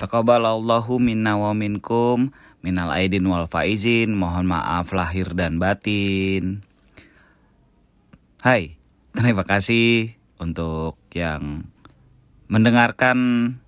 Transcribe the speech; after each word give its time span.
Taqabbalallahu 0.00 0.96
minna 0.96 1.36
wa 1.36 1.52
minkum 1.52 2.32
minal 2.64 2.88
aidin 2.88 3.20
wal 3.28 3.44
faizin. 3.44 4.16
Mohon 4.16 4.48
maaf 4.48 4.96
lahir 4.96 5.36
dan 5.36 5.60
batin. 5.60 6.64
Hai, 8.40 8.80
terima 9.12 9.44
kasih 9.44 10.16
untuk 10.40 10.96
yang 11.12 11.68
mendengarkan 12.48 13.60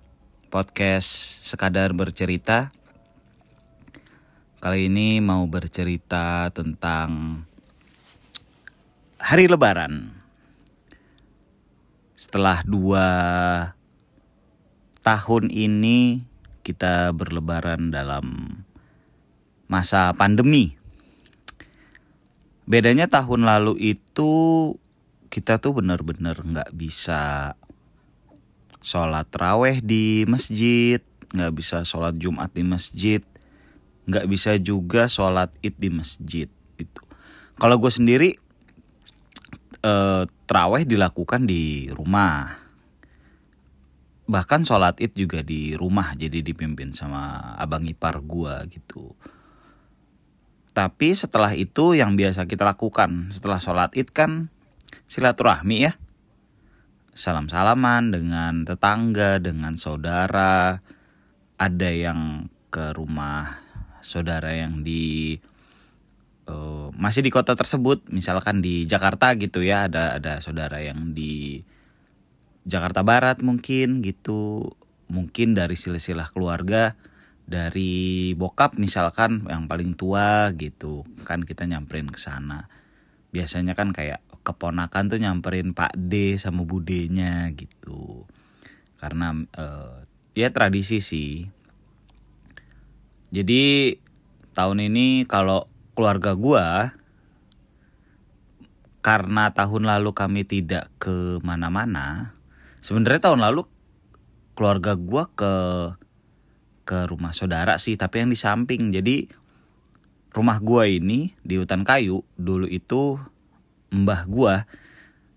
podcast 0.48 1.44
sekadar 1.44 1.92
bercerita. 1.92 2.72
Kali 4.56 4.88
ini 4.88 5.20
mau 5.20 5.44
bercerita 5.44 6.48
tentang 6.48 7.44
hari 9.20 9.52
lebaran. 9.52 10.16
Setelah 12.16 12.64
dua 12.64 13.04
tahun 15.02 15.50
ini 15.50 16.22
kita 16.62 17.10
berlebaran 17.10 17.90
dalam 17.90 18.58
masa 19.66 20.14
pandemi. 20.14 20.78
Bedanya 22.62 23.10
tahun 23.10 23.42
lalu 23.42 23.98
itu 23.98 24.32
kita 25.26 25.58
tuh 25.58 25.82
bener-bener 25.82 26.38
nggak 26.38 26.70
bisa 26.70 27.52
sholat 28.78 29.26
raweh 29.34 29.82
di 29.82 30.22
masjid, 30.30 31.02
nggak 31.34 31.52
bisa 31.58 31.82
sholat 31.82 32.14
Jumat 32.14 32.54
di 32.54 32.62
masjid, 32.62 33.20
nggak 34.06 34.26
bisa 34.30 34.54
juga 34.62 35.10
sholat 35.10 35.50
id 35.66 35.74
di 35.74 35.90
masjid 35.90 36.48
itu. 36.78 37.02
Kalau 37.58 37.82
gue 37.82 37.90
sendiri 37.90 38.30
eh, 39.82 40.22
teraweh 40.46 40.86
dilakukan 40.86 41.42
di 41.42 41.90
rumah 41.90 42.61
bahkan 44.26 44.62
sholat 44.62 44.98
id 45.02 45.18
juga 45.18 45.42
di 45.42 45.74
rumah 45.74 46.14
jadi 46.14 46.40
dipimpin 46.40 46.94
sama 46.94 47.54
abang 47.58 47.86
ipar 47.86 48.22
gua 48.22 48.62
gitu. 48.70 49.14
Tapi 50.72 51.12
setelah 51.12 51.52
itu 51.52 51.92
yang 51.92 52.16
biasa 52.16 52.48
kita 52.48 52.64
lakukan 52.64 53.28
setelah 53.34 53.60
sholat 53.60 53.92
id 53.92 54.08
kan 54.14 54.48
silaturahmi 55.10 55.78
ya. 55.90 55.92
Salam 57.12 57.52
salaman 57.52 58.08
dengan 58.08 58.64
tetangga 58.64 59.36
dengan 59.36 59.76
saudara. 59.76 60.80
Ada 61.60 61.90
yang 61.92 62.48
ke 62.72 62.96
rumah 62.96 63.60
saudara 64.00 64.50
yang 64.56 64.80
di 64.82 65.36
uh, 66.48 66.90
masih 66.96 67.22
di 67.22 67.30
kota 67.30 67.54
tersebut 67.54 68.08
misalkan 68.10 68.64
di 68.64 68.88
Jakarta 68.88 69.36
gitu 69.38 69.62
ya 69.62 69.86
ada 69.86 70.18
ada 70.18 70.42
saudara 70.42 70.82
yang 70.82 71.14
di 71.14 71.62
Jakarta 72.62 73.02
Barat 73.02 73.42
mungkin 73.42 74.02
gitu. 74.02 74.72
Mungkin 75.12 75.52
dari 75.52 75.76
silsilah 75.76 76.32
keluarga 76.32 76.96
dari 77.42 78.32
bokap 78.38 78.78
misalkan 78.78 79.44
yang 79.50 79.66
paling 79.66 79.98
tua 79.98 80.54
gitu 80.56 81.02
kan 81.26 81.42
kita 81.42 81.68
nyamperin 81.68 82.08
ke 82.08 82.16
sana. 82.16 82.70
Biasanya 83.34 83.76
kan 83.76 83.92
kayak 83.92 84.22
keponakan 84.46 85.10
tuh 85.10 85.20
nyamperin 85.20 85.74
Pak 85.76 85.94
D 85.98 86.38
sama 86.38 86.64
budenya 86.64 87.50
gitu. 87.52 88.24
Karena 88.96 89.34
uh, 89.58 90.06
ya 90.32 90.48
tradisi 90.54 91.02
sih. 91.02 91.50
Jadi 93.32 93.96
tahun 94.52 94.92
ini 94.92 95.24
kalau 95.24 95.68
keluarga 95.96 96.36
gua 96.36 96.92
karena 99.02 99.50
tahun 99.50 99.88
lalu 99.88 100.14
kami 100.14 100.46
tidak 100.46 100.86
ke 101.02 101.42
mana-mana 101.42 102.38
sebenarnya 102.82 103.30
tahun 103.30 103.40
lalu 103.40 103.62
keluarga 104.58 104.98
gue 104.98 105.24
ke 105.32 105.54
ke 106.82 106.98
rumah 107.06 107.30
saudara 107.30 107.78
sih 107.78 107.94
tapi 107.94 108.20
yang 108.20 108.30
di 108.34 108.36
samping. 108.36 108.90
Jadi 108.90 109.30
rumah 110.34 110.58
gue 110.58 110.98
ini 110.98 111.32
di 111.40 111.56
hutan 111.56 111.86
kayu 111.86 112.26
dulu 112.34 112.66
itu 112.66 113.16
mbah 113.94 114.26
gue 114.26 114.54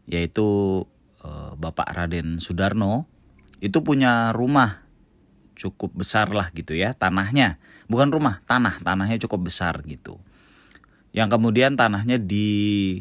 yaitu 0.10 0.48
uh, 1.22 1.54
bapak 1.56 1.86
Raden 1.94 2.42
Sudarno 2.42 3.06
itu 3.62 3.82
punya 3.82 4.34
rumah 4.34 4.84
cukup 5.56 5.96
besar 5.96 6.34
lah 6.34 6.52
gitu 6.52 6.76
ya 6.76 6.98
tanahnya. 6.98 7.62
Bukan 7.86 8.10
rumah 8.10 8.42
tanah 8.50 8.82
tanahnya 8.82 9.22
cukup 9.22 9.48
besar 9.48 9.86
gitu. 9.86 10.18
Yang 11.16 11.40
kemudian 11.40 11.80
tanahnya 11.80 12.20
di 12.20 13.00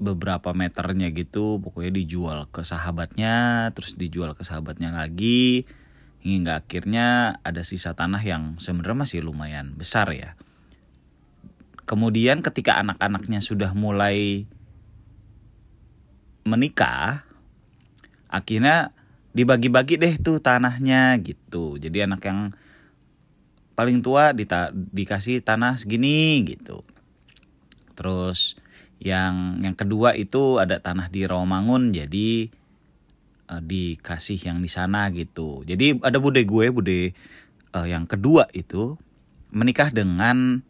beberapa 0.00 0.56
meternya 0.56 1.12
gitu 1.12 1.60
pokoknya 1.60 1.92
dijual 1.92 2.38
ke 2.48 2.64
sahabatnya 2.64 3.68
terus 3.76 4.00
dijual 4.00 4.32
ke 4.32 4.40
sahabatnya 4.40 4.96
lagi 4.96 5.68
hingga 6.20 6.64
akhirnya 6.64 7.40
ada 7.44 7.64
sisa 7.64 7.96
tanah 7.96 8.20
yang 8.20 8.56
sebenarnya 8.60 9.08
masih 9.08 9.20
lumayan 9.24 9.72
besar 9.76 10.08
ya. 10.12 10.36
Kemudian 11.88 12.44
ketika 12.44 12.78
anak-anaknya 12.78 13.40
sudah 13.42 13.72
mulai 13.74 14.46
menikah 16.44 17.24
akhirnya 18.30 18.94
dibagi-bagi 19.34 19.98
deh 19.98 20.14
tuh 20.20 20.38
tanahnya 20.38 21.18
gitu. 21.24 21.80
Jadi 21.80 22.06
anak 22.06 22.22
yang 22.24 22.54
paling 23.74 24.04
tua 24.04 24.36
dita 24.36 24.70
dikasih 24.72 25.40
tanah 25.40 25.80
segini 25.80 26.44
gitu. 26.46 26.84
Terus 27.96 28.60
yang 29.00 29.64
yang 29.64 29.72
kedua 29.72 30.12
itu 30.12 30.60
ada 30.60 30.76
tanah 30.76 31.08
di 31.08 31.24
Rawamangun 31.24 31.88
jadi 31.96 32.52
uh, 33.48 33.62
dikasih 33.64 34.38
yang 34.44 34.60
di 34.60 34.68
sana 34.68 35.08
gitu. 35.10 35.64
Jadi 35.64 35.96
ada 36.04 36.20
bude 36.20 36.44
gue, 36.44 36.66
bude 36.68 37.16
uh, 37.72 37.88
yang 37.88 38.04
kedua 38.04 38.46
itu 38.52 39.00
menikah 39.50 39.88
dengan 39.88 40.60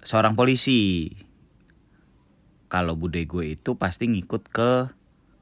seorang 0.00 0.38
polisi. 0.38 1.10
Kalau 2.70 2.94
bude 2.94 3.26
gue 3.26 3.58
itu 3.58 3.74
pasti 3.74 4.06
ngikut 4.14 4.42
ke 4.46 4.70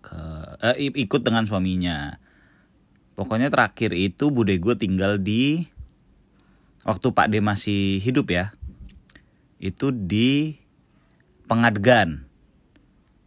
ke 0.00 0.20
uh, 0.64 0.76
ikut 0.80 1.20
dengan 1.20 1.44
suaminya. 1.44 2.16
Pokoknya 3.14 3.52
terakhir 3.52 3.92
itu 3.92 4.32
bude 4.32 4.56
gue 4.56 4.74
tinggal 4.80 5.20
di 5.20 5.68
waktu 6.88 7.06
Pak 7.12 7.28
D 7.28 7.44
masih 7.44 8.00
hidup 8.00 8.32
ya. 8.32 8.56
Itu 9.60 9.92
di 9.92 10.63
Pengadegan. 11.44 12.24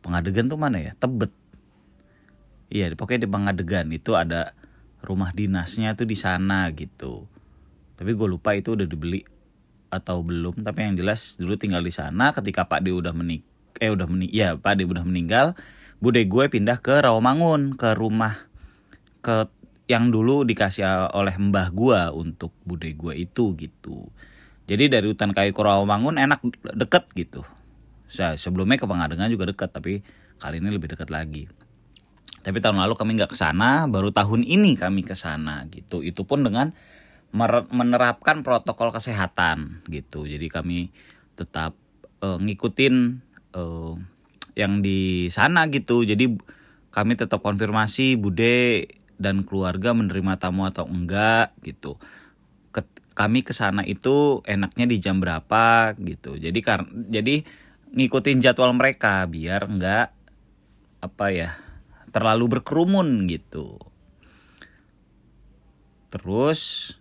Pengadegan 0.02 0.50
tuh 0.50 0.58
mana 0.58 0.82
ya? 0.82 0.98
Tebet. 0.98 1.30
Iya, 2.74 2.90
pokoknya 2.98 3.26
di 3.26 3.30
Pengadegan 3.30 3.88
itu 3.94 4.18
ada 4.18 4.58
rumah 5.06 5.30
dinasnya 5.30 5.94
tuh 5.94 6.10
di 6.10 6.18
sana 6.18 6.74
gitu. 6.74 7.30
Tapi 7.94 8.12
gue 8.18 8.28
lupa 8.28 8.58
itu 8.58 8.74
udah 8.74 8.90
dibeli 8.90 9.22
atau 9.94 10.26
belum. 10.26 10.66
Tapi 10.66 10.80
yang 10.82 10.96
jelas 10.98 11.38
dulu 11.38 11.56
tinggal 11.62 11.86
di 11.86 11.94
sana. 11.94 12.34
Ketika 12.34 12.66
Pak 12.66 12.82
D 12.82 12.90
udah 12.90 13.14
menik, 13.14 13.46
eh 13.78 13.94
udah 13.94 14.10
menik, 14.10 14.34
ya 14.34 14.58
Pak 14.58 14.82
D 14.82 14.90
udah 14.90 15.06
meninggal. 15.06 15.54
Bude 16.02 16.26
gue 16.26 16.46
pindah 16.50 16.82
ke 16.82 16.98
Rawamangun 16.98 17.78
ke 17.78 17.94
rumah 17.98 18.50
ke 19.22 19.50
yang 19.90 20.10
dulu 20.14 20.46
dikasih 20.46 21.14
oleh 21.14 21.34
mbah 21.38 21.74
gue 21.74 22.02
untuk 22.14 22.54
bude 22.66 22.90
gue 22.94 23.14
itu 23.18 23.54
gitu. 23.58 24.10
Jadi 24.68 24.92
dari 24.92 25.06
hutan 25.08 25.32
kayu 25.32 25.54
ke 25.54 25.62
Rawamangun 25.62 26.18
enak 26.18 26.42
deket 26.76 27.08
gitu 27.14 27.46
sebelumnya 28.10 28.80
ke 28.80 28.88
Pangadengan 28.88 29.28
juga 29.28 29.52
dekat 29.52 29.70
tapi 29.76 30.02
kali 30.40 30.64
ini 30.64 30.70
lebih 30.72 30.92
dekat 30.96 31.12
lagi. 31.12 31.48
Tapi 32.42 32.64
tahun 32.64 32.80
lalu 32.80 32.96
kami 32.96 33.20
nggak 33.20 33.36
ke 33.36 33.38
sana 33.38 33.92
baru 33.92 34.16
tahun 34.16 34.48
ini 34.48 34.80
kami 34.80 35.04
ke 35.04 35.14
sana 35.20 35.68
gitu. 35.68 36.00
Itu 36.00 36.24
pun 36.24 36.48
dengan 36.48 36.72
menerapkan 37.72 38.40
protokol 38.40 38.96
kesehatan 38.96 39.84
gitu. 39.92 40.24
Jadi 40.24 40.48
kami 40.48 40.96
tetap 41.36 41.76
uh, 42.24 42.40
ngikutin 42.40 42.96
uh, 43.52 44.00
yang 44.56 44.80
di 44.80 45.28
sana 45.28 45.68
gitu. 45.68 46.08
Jadi 46.08 46.40
kami 46.90 47.14
tetap 47.20 47.44
konfirmasi 47.44 48.16
bude 48.16 48.88
dan 49.20 49.44
keluarga 49.44 49.92
menerima 49.92 50.40
tamu 50.40 50.64
atau 50.66 50.88
enggak 50.88 51.52
gitu. 51.68 52.00
Kami 53.18 53.42
ke 53.42 53.50
sana 53.50 53.82
itu 53.82 54.46
enaknya 54.46 54.86
di 54.86 54.98
jam 55.02 55.18
berapa 55.18 55.98
gitu. 55.98 56.38
Jadi 56.38 56.60
kar 56.62 56.86
jadi 56.90 57.42
ngikutin 57.94 58.44
jadwal 58.44 58.74
mereka 58.76 59.24
biar 59.28 59.68
nggak 59.68 60.08
apa 61.04 61.26
ya 61.32 61.50
terlalu 62.12 62.60
berkerumun 62.60 63.30
gitu. 63.30 63.78
Terus 66.10 66.94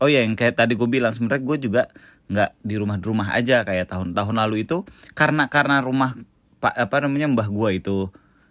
oh 0.00 0.08
ya 0.08 0.22
yang 0.22 0.36
kayak 0.36 0.60
tadi 0.60 0.76
gue 0.76 0.88
bilang 0.88 1.12
sebenarnya 1.12 1.44
gue 1.44 1.56
juga 1.60 1.82
nggak 2.30 2.50
di 2.62 2.74
rumah-rumah 2.78 3.34
aja 3.34 3.66
kayak 3.66 3.90
tahun-tahun 3.90 4.36
lalu 4.38 4.62
itu 4.62 4.86
karena 5.18 5.50
karena 5.50 5.82
rumah 5.82 6.14
pak 6.62 6.78
apa 6.78 6.96
namanya 7.02 7.26
mbah 7.26 7.48
gue 7.50 7.70
itu 7.82 7.96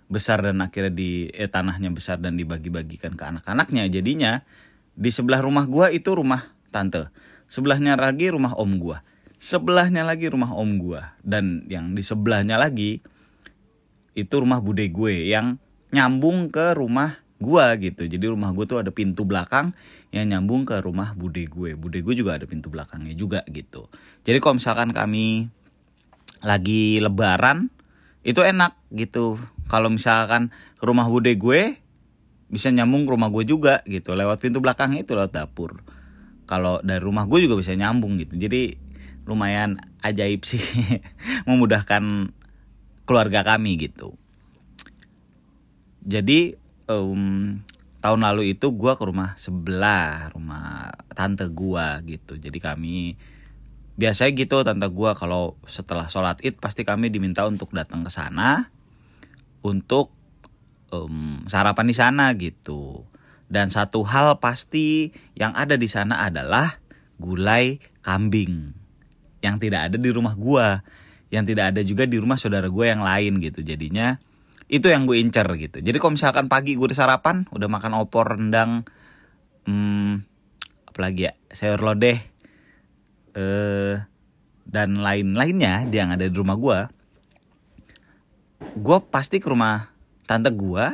besar 0.10 0.42
dan 0.42 0.60
akhirnya 0.60 0.92
di 0.92 1.30
eh, 1.31 1.48
tanahnya 1.48 1.94
besar 1.94 2.18
dan 2.18 2.36
dibagi-bagikan 2.36 3.13
ke 3.13 3.24
anak-anaknya. 3.24 3.88
Jadinya 3.88 4.42
di 4.98 5.13
sebelah 5.13 5.40
rumah 5.40 5.69
gue 5.69 5.95
itu 5.95 6.12
rumah 6.12 6.52
tante 6.74 7.07
sebelahnya 7.50 7.98
lagi 7.98 8.30
rumah 8.30 8.54
om 8.57 8.78
gue 8.78 8.98
sebelahnya 9.39 10.03
lagi 10.03 10.27
rumah 10.27 10.51
om 10.51 10.75
gua 10.75 11.15
dan 11.24 11.63
yang 11.71 11.95
di 11.95 12.03
sebelahnya 12.03 12.59
lagi 12.59 13.00
itu 14.13 14.36
rumah 14.36 14.59
bude 14.59 14.83
gue 14.91 15.31
yang 15.31 15.56
nyambung 15.95 16.51
ke 16.51 16.75
rumah 16.75 17.24
gua 17.39 17.80
gitu. 17.80 18.03
Jadi 18.03 18.27
rumah 18.27 18.51
gua 18.51 18.68
tuh 18.68 18.83
ada 18.83 18.91
pintu 18.91 19.24
belakang 19.24 19.71
yang 20.12 20.27
nyambung 20.27 20.68
ke 20.68 20.75
rumah 20.83 21.15
bude 21.15 21.45
gue. 21.47 21.80
Bude 21.80 22.03
gue 22.03 22.13
juga 22.18 22.36
ada 22.36 22.45
pintu 22.50 22.68
belakangnya 22.68 23.15
juga 23.15 23.45
gitu. 23.47 23.88
Jadi 24.27 24.38
kalau 24.44 24.59
misalkan 24.59 24.91
kami 24.91 25.47
lagi 26.44 27.00
lebaran 27.00 27.71
itu 28.27 28.44
enak 28.44 28.75
gitu. 28.92 29.39
Kalau 29.69 29.88
misalkan 29.88 30.51
ke 30.75 30.83
rumah 30.83 31.07
bude 31.07 31.31
gue 31.38 31.77
bisa 32.50 32.74
nyambung 32.74 33.06
ke 33.06 33.12
rumah 33.13 33.30
gue 33.30 33.45
juga 33.45 33.85
gitu 33.85 34.18
lewat 34.18 34.42
pintu 34.42 34.59
belakang 34.59 34.97
itu 34.97 35.13
lewat 35.13 35.31
dapur. 35.31 35.80
Kalau 36.50 36.81
dari 36.81 37.00
rumah 37.00 37.30
gue 37.30 37.45
juga 37.45 37.56
bisa 37.56 37.77
nyambung 37.77 38.18
gitu. 38.18 38.33
Jadi 38.33 38.88
lumayan 39.30 39.78
ajaib 40.02 40.42
sih 40.42 40.62
memudahkan 41.48 42.34
keluarga 43.06 43.46
kami 43.46 43.78
gitu. 43.78 44.18
Jadi 46.02 46.58
um, 46.90 47.62
tahun 48.02 48.22
lalu 48.26 48.58
itu 48.58 48.74
gue 48.74 48.94
ke 48.98 49.04
rumah 49.06 49.38
sebelah 49.38 50.34
rumah 50.34 50.90
tante 51.14 51.46
gue 51.46 51.88
gitu. 52.18 52.42
Jadi 52.42 52.58
kami 52.58 53.14
biasanya 54.00 54.31
gitu 54.34 54.64
tante 54.66 54.88
gue 54.90 55.12
kalau 55.14 55.60
setelah 55.68 56.10
sholat 56.10 56.40
id 56.42 56.58
pasti 56.58 56.88
kami 56.88 57.12
diminta 57.12 57.44
untuk 57.46 57.70
datang 57.76 58.02
ke 58.02 58.10
sana 58.10 58.72
untuk 59.60 60.10
um, 60.90 61.46
sarapan 61.46 61.86
di 61.86 61.96
sana 61.96 62.34
gitu. 62.34 63.06
Dan 63.50 63.74
satu 63.74 64.06
hal 64.06 64.38
pasti 64.38 65.10
yang 65.34 65.58
ada 65.58 65.74
di 65.74 65.90
sana 65.90 66.26
adalah 66.26 66.78
gulai 67.18 67.81
kambing 68.06 68.79
yang 69.39 69.56
tidak 69.57 69.91
ada 69.91 69.97
di 70.00 70.09
rumah 70.12 70.36
gue 70.36 70.68
yang 71.30 71.45
tidak 71.45 71.75
ada 71.75 71.81
juga 71.86 72.09
di 72.09 72.18
rumah 72.18 72.41
saudara 72.41 72.65
gue 72.65 72.86
yang 72.89 73.06
lain 73.06 73.38
gitu. 73.38 73.62
Jadinya 73.62 74.18
itu 74.69 74.86
yang 74.89 75.06
gue 75.06 75.18
incer 75.18 75.45
gitu. 75.57 75.81
Jadi 75.81 75.97
kalau 75.97 76.13
misalkan 76.18 76.45
pagi 76.50 76.77
gue 76.77 76.86
udah 76.86 76.97
sarapan 76.97 77.45
udah 77.50 77.68
makan 77.69 77.97
opor 77.97 78.38
rendang 78.38 78.86
hmm, 79.65 80.25
apalagi 80.89 81.30
ya 81.30 81.33
sayur 81.53 81.81
lodeh 81.81 82.18
eh 83.38 83.95
dan 84.69 85.01
lain-lainnya 85.01 85.89
yang 85.89 86.13
ada 86.13 86.30
di 86.30 86.35
rumah 86.38 86.53
gue 86.53 86.80
gue 88.77 88.97
pasti 89.09 89.42
ke 89.42 89.50
rumah 89.50 89.89
tante 90.30 90.53
gue 90.53 90.85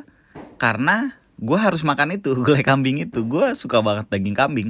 karena 0.55 1.19
gue 1.35 1.59
harus 1.59 1.83
makan 1.83 2.15
itu 2.15 2.31
gulai 2.45 2.63
kambing 2.63 3.03
itu. 3.03 3.23
Gue 3.27 3.55
suka 3.59 3.83
banget 3.83 4.07
daging 4.07 4.35
kambing. 4.35 4.69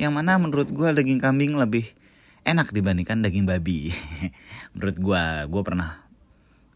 Yang 0.00 0.12
mana 0.12 0.40
menurut 0.40 0.68
gue 0.72 0.88
daging 0.96 1.20
kambing 1.20 1.56
lebih 1.56 1.92
enak 2.46 2.70
dibandingkan 2.70 3.26
daging 3.26 3.44
babi. 3.44 3.90
Menurut 4.78 4.96
gue 5.02 5.24
gue 5.50 5.62
pernah 5.66 6.06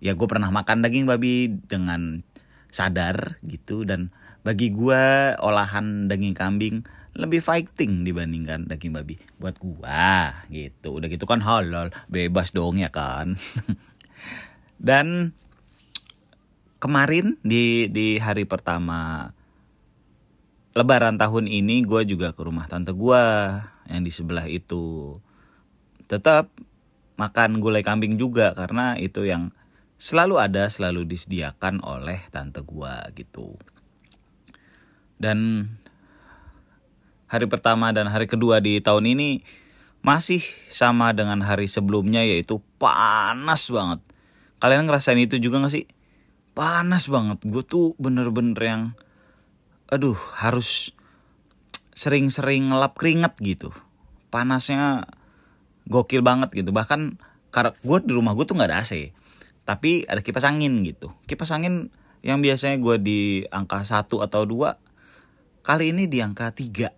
ya 0.02 0.18
gue 0.18 0.26
pernah 0.26 0.50
makan 0.50 0.82
daging 0.82 1.06
babi 1.06 1.54
dengan 1.70 2.26
sadar 2.74 3.38
gitu. 3.46 3.86
Dan 3.86 4.10
bagi 4.42 4.74
gue 4.74 5.34
olahan 5.38 6.10
daging 6.10 6.34
kambing 6.34 6.82
lebih 7.14 7.38
fighting 7.38 8.02
dibandingkan 8.02 8.66
daging 8.66 8.90
babi. 8.90 9.14
Buat 9.38 9.62
gue 9.62 10.10
gitu. 10.50 10.98
Udah 10.98 11.06
gitu 11.06 11.24
kan 11.30 11.38
halal 11.46 11.94
bebas 12.10 12.50
dong 12.50 12.82
ya 12.82 12.90
kan? 12.90 13.38
Dan 14.80 15.30
kemarin 16.82 17.38
di 17.46 17.86
di 17.86 18.18
hari 18.18 18.42
pertama 18.42 19.30
Lebaran 20.70 21.18
tahun 21.18 21.50
ini 21.50 21.82
gue 21.82 22.06
juga 22.06 22.30
ke 22.30 22.46
rumah 22.46 22.70
tante 22.70 22.94
gue 22.94 23.22
yang 23.90 24.06
di 24.06 24.12
sebelah 24.14 24.46
itu 24.46 25.18
tetap 26.10 26.50
makan 27.14 27.62
gulai 27.62 27.86
kambing 27.86 28.18
juga 28.18 28.50
karena 28.58 28.98
itu 28.98 29.22
yang 29.22 29.54
selalu 29.94 30.42
ada, 30.42 30.66
selalu 30.66 31.06
disediakan 31.06 31.78
oleh 31.86 32.26
tante 32.34 32.66
gua 32.66 33.06
gitu. 33.14 33.54
Dan 35.20 35.68
hari 37.30 37.46
pertama 37.46 37.94
dan 37.94 38.10
hari 38.10 38.26
kedua 38.26 38.58
di 38.58 38.82
tahun 38.82 39.06
ini 39.14 39.46
masih 40.00 40.40
sama 40.72 41.12
dengan 41.12 41.44
hari 41.44 41.68
sebelumnya 41.68 42.24
yaitu 42.24 42.58
panas 42.80 43.68
banget. 43.68 44.00
Kalian 44.58 44.88
ngerasain 44.88 45.20
itu 45.20 45.36
juga 45.36 45.60
gak 45.60 45.72
sih? 45.76 45.86
Panas 46.56 47.06
banget. 47.06 47.38
Gue 47.44 47.60
tuh 47.60 47.92
bener-bener 48.00 48.60
yang 48.60 48.82
aduh 49.92 50.16
harus 50.40 50.96
sering-sering 51.92 52.72
ngelap 52.72 52.96
keringet 52.96 53.36
gitu. 53.44 53.68
Panasnya 54.32 55.04
gokil 55.90 56.22
banget 56.22 56.54
gitu. 56.54 56.70
Bahkan 56.70 57.18
karena 57.50 57.74
gue 57.74 57.98
di 58.06 58.12
rumah 58.14 58.32
gue 58.38 58.46
tuh 58.46 58.54
nggak 58.54 58.70
ada 58.70 58.78
AC 58.86 59.10
tapi 59.70 60.02
ada 60.10 60.18
kipas 60.18 60.42
angin 60.42 60.82
gitu. 60.82 61.14
Kipas 61.30 61.54
angin 61.54 61.94
yang 62.26 62.42
biasanya 62.42 62.82
gue 62.82 62.96
di 62.98 63.20
angka 63.54 63.86
satu 63.86 64.18
atau 64.18 64.42
dua 64.42 64.74
kali 65.62 65.94
ini 65.94 66.10
di 66.10 66.18
angka 66.18 66.50
tiga. 66.50 66.90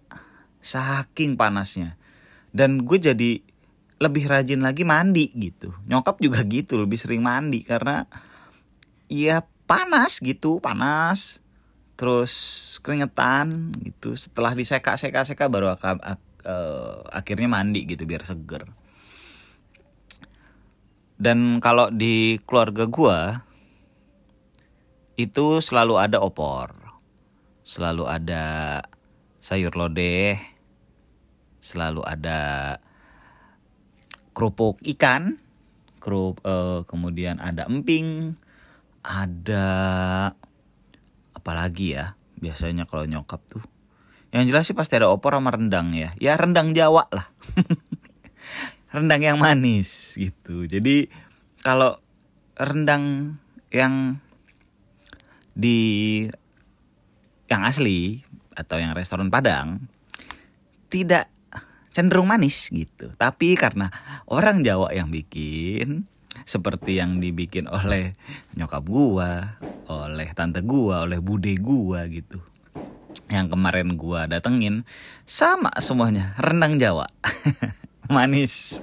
Saking 0.62 1.36
panasnya. 1.36 1.98
Dan 2.48 2.88
gue 2.88 2.96
jadi 2.96 3.44
lebih 4.00 4.24
rajin 4.24 4.64
lagi 4.64 4.88
mandi 4.88 5.28
gitu. 5.36 5.74
Nyokap 5.84 6.16
juga 6.22 6.40
gitu 6.48 6.80
lebih 6.80 6.96
sering 6.96 7.20
mandi 7.20 7.60
karena 7.60 8.08
ya 9.12 9.44
panas 9.68 10.22
gitu 10.24 10.56
panas. 10.62 11.44
Terus 12.00 12.32
keringetan 12.80 13.76
gitu. 13.84 14.16
Setelah 14.16 14.56
diseka 14.56 14.96
seka 14.96 15.28
seka 15.28 15.52
baru 15.52 15.76
ak 15.76 15.84
ak 16.00 16.20
uh, 16.48 17.04
akhirnya 17.12 17.52
mandi 17.52 17.84
gitu 17.84 18.08
biar 18.08 18.24
seger 18.24 18.64
dan 21.22 21.62
kalau 21.62 21.86
di 21.94 22.42
keluarga 22.42 22.90
gua 22.90 23.46
itu 25.14 25.62
selalu 25.62 26.02
ada 26.02 26.18
opor. 26.18 26.74
Selalu 27.62 28.10
ada 28.10 28.44
sayur 29.38 29.70
lodeh. 29.78 30.34
Selalu 31.62 32.02
ada 32.02 32.40
kerupuk 34.34 34.82
ikan. 34.98 35.38
Kerup, 36.02 36.42
uh, 36.42 36.82
kemudian 36.90 37.38
ada 37.38 37.70
emping, 37.70 38.34
ada 39.06 39.66
apa 41.30 41.52
lagi 41.54 41.94
ya? 41.94 42.18
Biasanya 42.42 42.90
kalau 42.90 43.06
nyokap 43.06 43.38
tuh 43.46 43.62
yang 44.32 44.48
jelas 44.48 44.64
sih 44.64 44.72
pasti 44.72 44.96
ada 44.96 45.12
opor 45.12 45.36
sama 45.36 45.52
rendang 45.52 45.92
ya. 45.92 46.08
Ya 46.16 46.40
rendang 46.40 46.72
Jawa 46.72 47.04
lah. 47.12 47.28
rendang 48.92 49.24
yang 49.24 49.40
manis 49.40 50.14
gitu. 50.20 50.68
Jadi 50.68 51.08
kalau 51.64 51.96
rendang 52.54 53.36
yang 53.72 54.20
di 55.56 56.24
yang 57.48 57.64
asli 57.64 58.24
atau 58.52 58.76
yang 58.76 58.92
restoran 58.92 59.32
Padang 59.32 59.88
tidak 60.92 61.32
cenderung 61.92 62.28
manis 62.28 62.68
gitu. 62.68 63.16
Tapi 63.16 63.56
karena 63.56 63.88
orang 64.28 64.60
Jawa 64.60 64.92
yang 64.92 65.08
bikin 65.08 66.04
seperti 66.44 67.00
yang 67.00 67.20
dibikin 67.20 67.68
oleh 67.68 68.16
nyokap 68.56 68.84
gua, 68.84 69.60
oleh 69.88 70.32
tante 70.32 70.64
gua, 70.64 71.04
oleh 71.04 71.20
bude 71.20 71.52
gua 71.60 72.08
gitu. 72.08 72.40
Yang 73.28 73.56
kemarin 73.56 73.96
gua 73.96 74.28
datengin 74.28 74.84
sama 75.24 75.72
semuanya 75.80 76.36
rendang 76.40 76.76
Jawa. 76.76 77.08
manis. 78.10 78.80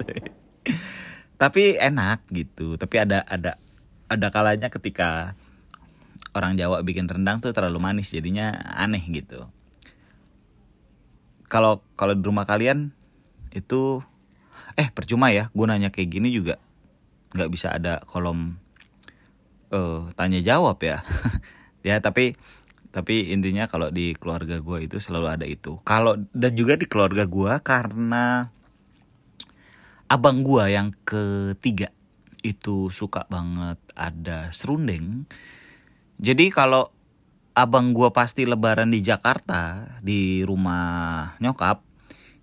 Tapi 1.42 1.80
enak 1.80 2.28
gitu. 2.32 2.76
Tapi 2.76 2.96
ada 3.00 3.24
ada 3.24 3.56
ada 4.12 4.28
kalanya 4.32 4.68
ketika 4.68 5.40
orang 6.36 6.56
Jawa 6.60 6.86
bikin 6.86 7.10
rendang 7.10 7.42
tuh 7.42 7.56
terlalu 7.56 7.80
manis 7.82 8.12
jadinya 8.12 8.54
aneh 8.76 9.02
gitu. 9.10 9.48
Kalau 11.50 11.82
kalau 11.98 12.14
di 12.14 12.22
rumah 12.22 12.46
kalian 12.46 12.94
itu 13.50 14.06
eh 14.78 14.94
percuma 14.94 15.34
ya 15.34 15.50
gunanya 15.58 15.90
kayak 15.90 16.10
gini 16.14 16.30
juga 16.30 16.62
nggak 17.34 17.50
bisa 17.50 17.74
ada 17.74 18.00
kolom 18.06 18.62
uh, 19.74 20.12
tanya 20.14 20.40
jawab 20.44 20.78
ya. 20.84 21.02
Ya 21.80 21.96
tapi 22.04 22.36
tapi 22.92 23.32
intinya 23.32 23.64
kalau 23.72 23.88
di 23.88 24.12
keluarga 24.12 24.60
gue 24.60 24.84
itu 24.84 25.00
selalu 25.00 25.28
ada 25.32 25.48
itu. 25.48 25.80
Kalau 25.88 26.20
dan 26.36 26.52
juga 26.60 26.76
di 26.76 26.92
keluarga 26.92 27.24
gue 27.24 27.54
karena 27.64 28.52
abang 30.10 30.42
gua 30.42 30.68
yang 30.68 30.92
ketiga 31.06 31.94
itu 32.42 32.90
suka 32.90 33.30
banget 33.30 33.78
ada 33.94 34.50
serundeng. 34.50 35.30
Jadi 36.20 36.50
kalau 36.50 36.90
abang 37.54 37.94
gua 37.94 38.10
pasti 38.10 38.44
lebaran 38.50 38.90
di 38.90 39.06
Jakarta 39.06 39.86
di 40.02 40.42
rumah 40.42 41.38
nyokap 41.38 41.86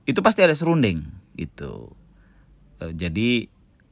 itu 0.06 0.22
pasti 0.22 0.46
ada 0.46 0.54
serundeng 0.54 1.02
gitu. 1.34 1.90
Uh, 2.78 2.94
jadi 2.94 3.50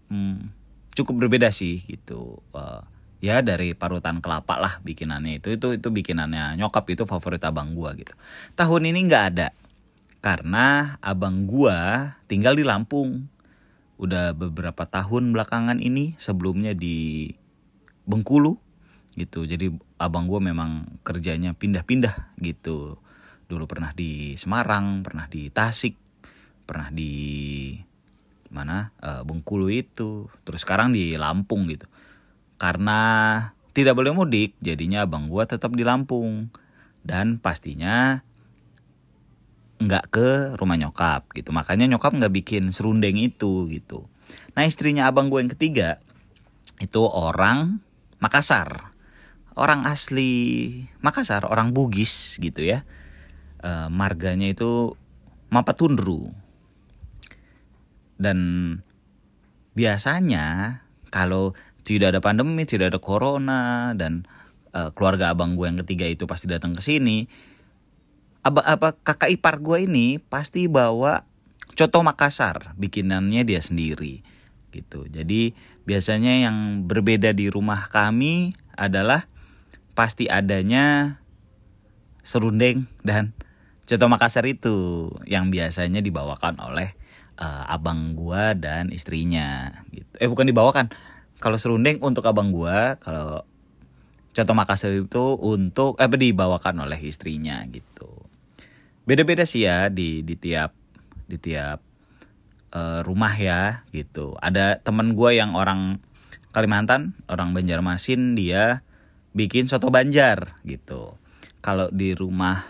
hmm, 0.09 0.55
cukup 0.95 1.27
berbeda 1.27 1.51
sih 1.51 1.83
gitu. 1.85 2.39
Uh, 2.55 2.87
ya 3.19 3.43
dari 3.43 3.75
parutan 3.75 4.21
kelapa 4.23 4.61
lah 4.61 4.75
bikinannya 4.85 5.41
itu 5.41 5.57
itu 5.57 5.81
itu 5.81 5.89
bikinannya 5.89 6.61
nyokap 6.61 6.85
itu 6.95 7.03
favorit 7.11 7.43
abang 7.43 7.75
gua 7.75 7.91
gitu. 7.99 8.15
Tahun 8.55 8.83
ini 8.87 9.03
nggak 9.11 9.25
ada 9.35 9.49
karena 10.23 10.97
abang 11.03 11.45
gua 11.51 12.15
tinggal 12.31 12.55
di 12.55 12.63
Lampung 12.63 13.34
udah 13.99 14.35
beberapa 14.35 14.85
tahun 14.85 15.31
belakangan 15.31 15.79
ini 15.79 16.19
sebelumnya 16.19 16.75
di 16.75 17.31
Bengkulu 18.05 18.61
gitu. 19.17 19.47
Jadi 19.47 19.73
abang 19.97 20.27
gue 20.27 20.41
memang 20.43 21.01
kerjanya 21.07 21.55
pindah-pindah 21.55 22.37
gitu. 22.43 22.99
Dulu 23.47 23.65
pernah 23.65 23.95
di 23.95 24.35
Semarang 24.35 25.07
pernah 25.07 25.31
di 25.31 25.49
Tasik 25.49 25.97
pernah 26.65 26.89
di 26.89 27.77
mana 28.51 28.91
uh, 29.01 29.23
Bengkulu 29.23 29.71
itu. 29.71 30.29
Terus 30.43 30.67
sekarang 30.67 30.93
di 30.93 31.15
Lampung 31.15 31.71
gitu. 31.71 31.87
Karena 32.59 33.01
tidak 33.75 33.99
boleh 33.99 34.15
mudik 34.15 34.55
jadinya 34.63 35.07
abang 35.07 35.31
gue 35.31 35.43
tetap 35.47 35.73
di 35.73 35.87
Lampung. 35.87 36.51
Dan 37.05 37.37
pastinya 37.37 38.25
nggak 39.81 40.05
ke 40.11 40.29
rumah 40.59 40.79
nyokap 40.79 41.31
gitu 41.35 41.51
makanya 41.51 41.91
nyokap 41.91 42.15
nggak 42.15 42.35
bikin 42.35 42.71
serundeng 42.71 43.19
itu 43.19 43.67
gitu 43.71 44.07
nah 44.55 44.63
istrinya 44.63 45.11
abang 45.11 45.29
gue 45.33 45.43
yang 45.43 45.53
ketiga 45.53 45.99
itu 46.79 47.03
orang 47.07 47.83
Makassar 48.23 48.95
orang 49.55 49.87
asli 49.87 50.71
Makassar, 51.01 51.47
orang 51.47 51.71
Bugis 51.71 52.39
gitu 52.43 52.63
ya. 52.63 52.83
E, 53.63 53.89
marganya 53.91 54.51
itu 54.51 54.95
Mapatundru. 55.51 56.35
Dan 58.19 58.39
biasanya 59.75 60.79
kalau 61.11 61.55
tidak 61.87 62.15
ada 62.15 62.21
pandemi, 62.23 62.67
tidak 62.67 62.95
ada 62.95 63.01
corona 63.03 63.95
dan 63.95 64.27
e, 64.75 64.91
keluarga 64.95 65.31
abang 65.31 65.55
gue 65.55 65.67
yang 65.71 65.79
ketiga 65.87 66.07
itu 66.11 66.27
pasti 66.27 66.51
datang 66.51 66.75
ke 66.75 66.83
sini. 66.83 67.27
Apa 68.45 68.61
apa 68.61 68.89
kakak 68.93 69.33
ipar 69.33 69.57
gue 69.65 69.89
ini 69.89 70.21
pasti 70.21 70.69
bawa 70.69 71.25
coto 71.75 72.05
Makassar, 72.05 72.77
bikinannya 72.77 73.43
dia 73.43 73.65
sendiri 73.65 74.21
gitu. 74.75 75.07
Jadi 75.09 75.57
biasanya 75.89 76.51
yang 76.51 76.85
berbeda 76.85 77.33
di 77.33 77.49
rumah 77.49 77.89
kami 77.89 78.53
adalah 78.75 79.27
pasti 79.95 80.27
adanya 80.27 81.19
serundeng 82.27 82.91
dan 83.07 83.31
coto 83.87 84.07
Makassar 84.11 84.45
itu 84.49 85.09
yang 85.29 85.53
biasanya 85.53 86.03
dibawakan 86.03 86.59
oleh 86.59 86.97
uh, 87.39 87.65
abang 87.71 88.19
gua 88.19 88.57
dan 88.59 88.91
istrinya 88.91 89.71
gitu. 89.95 90.11
Eh 90.19 90.27
bukan 90.27 90.51
dibawakan. 90.51 90.91
Kalau 91.39 91.61
serundeng 91.61 92.01
untuk 92.01 92.25
abang 92.25 92.51
gua, 92.51 92.97
kalau 92.99 93.45
coto 94.35 94.53
Makassar 94.57 94.91
itu 94.91 95.39
untuk 95.39 95.95
eh 96.03 96.11
dibawakan 96.11 96.83
oleh 96.89 96.99
istrinya 96.99 97.63
gitu. 97.71 97.94
Beda-beda 99.05 99.45
sih 99.45 99.69
ya 99.69 99.93
di 99.93 100.25
di 100.25 100.35
tiap 100.37 100.73
di 101.29 101.37
tiap 101.37 101.81
uh, 102.73 103.01
rumah 103.05 103.33
ya 103.37 103.85
gitu. 103.93 104.37
Ada 104.41 104.81
temen 104.81 105.13
gua 105.13 105.33
yang 105.37 105.57
orang 105.57 106.01
Kalimantan, 106.55 107.19
orang 107.27 107.51
Banjarmasin 107.51 108.39
dia 108.39 108.87
bikin 109.35 109.67
soto 109.67 109.91
Banjar 109.91 110.63
gitu. 110.63 111.19
Kalau 111.59 111.91
di 111.91 112.15
rumah 112.15 112.63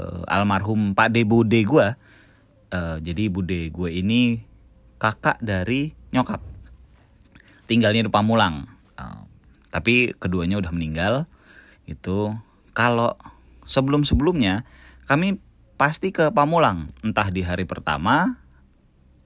uh, 0.00 0.24
almarhum 0.24 0.96
Pak 0.96 1.12
De 1.12 1.20
Bude 1.28 1.60
gue, 1.60 1.88
uh, 2.72 2.96
jadi 3.04 3.28
Bude 3.28 3.68
gue 3.68 3.90
ini 3.92 4.40
kakak 4.96 5.36
dari 5.44 5.92
nyokap. 6.08 6.40
Tinggalnya 7.68 8.08
di 8.08 8.12
Pamulang. 8.12 8.64
Uh, 8.96 9.28
tapi 9.68 10.16
keduanya 10.16 10.56
udah 10.56 10.72
meninggal. 10.72 11.28
Itu 11.84 12.32
kalau 12.72 13.20
sebelum-sebelumnya 13.68 14.64
kami 15.04 15.36
pasti 15.82 16.14
ke 16.14 16.30
Pamulang, 16.30 16.94
entah 17.02 17.26
di 17.26 17.42
hari 17.42 17.66
pertama 17.66 18.38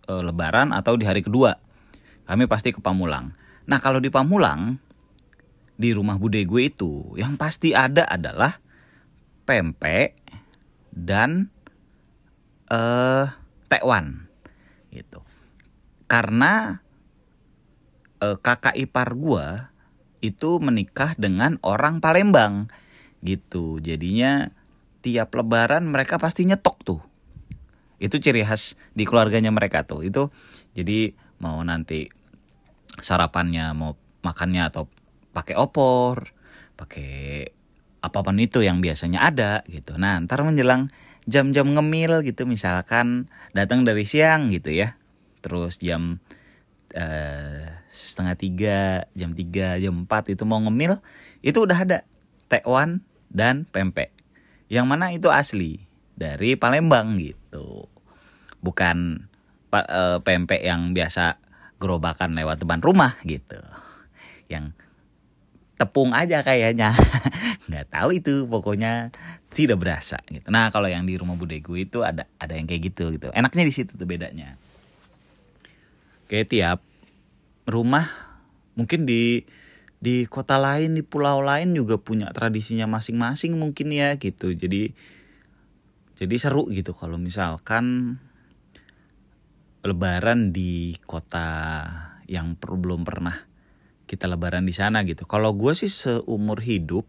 uh, 0.08 0.24
lebaran 0.24 0.72
atau 0.72 0.96
di 0.96 1.04
hari 1.04 1.20
kedua. 1.20 1.60
Kami 2.24 2.48
pasti 2.48 2.72
ke 2.72 2.80
Pamulang. 2.80 3.36
Nah, 3.68 3.76
kalau 3.76 4.00
di 4.00 4.08
Pamulang 4.08 4.80
di 5.76 5.92
rumah 5.92 6.16
bude 6.16 6.40
gue 6.48 6.72
itu 6.72 7.12
yang 7.20 7.36
pasti 7.36 7.76
ada 7.76 8.08
adalah 8.08 8.56
pempek 9.44 10.16
dan 10.88 11.52
uh, 12.72 13.28
tekwan 13.68 14.32
gitu 14.88 15.20
karena 16.08 16.80
uh, 18.24 18.40
kakak 18.40 18.80
ipar 18.80 19.12
gue 19.12 19.68
itu 20.24 20.56
menikah 20.64 21.12
dengan 21.20 21.60
orang 21.60 22.00
Palembang 22.00 22.72
gitu 23.20 23.76
jadinya 23.84 24.55
tiap 25.06 25.30
lebaran 25.38 25.86
mereka 25.86 26.18
pasti 26.18 26.42
nyetok 26.42 26.76
tuh 26.82 27.00
itu 28.02 28.18
ciri 28.18 28.42
khas 28.42 28.74
di 28.92 29.06
keluarganya 29.06 29.54
mereka 29.54 29.86
tuh 29.86 30.02
itu 30.02 30.28
jadi 30.74 31.14
mau 31.38 31.62
nanti 31.62 32.10
sarapannya 33.00 33.70
mau 33.76 33.94
makannya 34.24 34.66
atau 34.66 34.90
pakai 35.30 35.54
opor, 35.54 36.32
pakai 36.74 37.46
apa 38.00 38.18
pun 38.24 38.38
itu 38.40 38.64
yang 38.64 38.80
biasanya 38.80 39.22
ada 39.22 39.52
gitu. 39.68 40.00
Nah, 40.00 40.18
ntar 40.24 40.40
menjelang 40.40 40.88
jam-jam 41.28 41.68
ngemil 41.68 42.24
gitu, 42.24 42.48
misalkan 42.48 43.28
datang 43.52 43.84
dari 43.84 44.08
siang 44.08 44.48
gitu 44.48 44.72
ya, 44.72 44.96
terus 45.44 45.76
jam 45.82 46.22
uh, 46.96 47.66
setengah 47.92 48.34
tiga, 48.38 48.80
jam 49.12 49.36
tiga, 49.36 49.76
jam 49.76 50.06
empat 50.06 50.32
itu 50.32 50.48
mau 50.48 50.62
ngemil, 50.62 51.02
itu 51.44 51.58
udah 51.60 51.78
ada 51.84 51.98
tekwan 52.48 53.02
dan 53.28 53.68
pempek. 53.68 54.15
Yang 54.66 54.86
mana 54.86 55.14
itu 55.14 55.28
asli? 55.30 55.82
Dari 56.16 56.56
Palembang 56.56 57.20
gitu. 57.20 57.86
Bukan 58.64 59.28
uh, 59.70 60.18
pempek 60.24 60.64
yang 60.64 60.96
biasa 60.96 61.38
gerobakan 61.76 62.32
lewat 62.32 62.64
depan 62.64 62.80
rumah 62.80 63.20
gitu. 63.22 63.60
Yang 64.48 64.72
tepung 65.76 66.16
aja 66.16 66.40
kayaknya. 66.40 66.96
Nggak 67.68 67.86
tahu 67.92 68.08
itu 68.16 68.48
pokoknya 68.48 69.12
tidak 69.52 69.80
berasa 69.80 70.18
gitu. 70.32 70.48
Nah 70.48 70.72
kalau 70.72 70.88
yang 70.88 71.04
di 71.04 71.16
rumah 71.20 71.36
bude 71.36 71.60
gue 71.60 71.84
itu 71.84 72.00
ada 72.00 72.24
ada 72.40 72.56
yang 72.56 72.64
kayak 72.64 72.92
gitu 72.92 73.12
gitu. 73.14 73.28
Enaknya 73.32 73.64
di 73.64 73.72
situ 73.72 73.92
tuh 73.94 74.08
bedanya. 74.08 74.56
Kayak 76.26 76.48
tiap 76.50 76.78
rumah 77.68 78.08
mungkin 78.74 79.06
di 79.06 79.46
di 79.96 80.28
kota 80.28 80.60
lain 80.60 80.96
di 80.96 81.02
pulau 81.02 81.40
lain 81.40 81.72
juga 81.72 81.96
punya 81.96 82.28
tradisinya 82.30 82.84
masing-masing 82.86 83.56
mungkin 83.56 83.90
ya 83.90 84.14
gitu 84.20 84.52
jadi 84.52 84.92
jadi 86.16 86.36
seru 86.40 86.68
gitu 86.72 86.96
kalau 86.96 87.20
misalkan 87.20 88.16
lebaran 89.86 90.50
di 90.50 90.98
kota 91.06 91.48
yang 92.26 92.58
belum 92.58 93.06
pernah 93.06 93.46
kita 94.06 94.30
lebaran 94.30 94.66
di 94.66 94.74
sana 94.74 95.02
gitu. 95.02 95.26
Kalau 95.26 95.54
gue 95.54 95.74
sih 95.74 95.90
seumur 95.90 96.62
hidup 96.62 97.06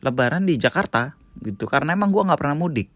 lebaran 0.00 0.48
di 0.48 0.56
Jakarta 0.56 1.16
gitu 1.40 1.68
karena 1.68 1.92
emang 1.96 2.12
gue 2.12 2.22
nggak 2.24 2.40
pernah 2.40 2.56
mudik. 2.56 2.88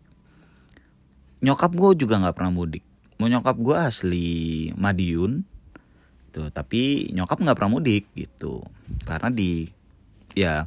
Nyokap 1.45 1.73
gue 1.77 1.91
juga 2.05 2.21
nggak 2.21 2.37
pernah 2.37 2.53
mudik. 2.53 2.85
Mau 3.21 3.29
nyokap 3.29 3.57
gue 3.61 3.77
asli 3.77 4.29
Madiun 4.77 5.45
tuh 6.35 6.51
tapi 6.51 7.15
nyokap 7.15 7.39
nggak 7.39 7.55
pernah 7.55 7.79
mudik 7.79 8.11
gitu. 8.19 8.67
Karena 9.07 9.31
di 9.31 9.71
ya 10.35 10.67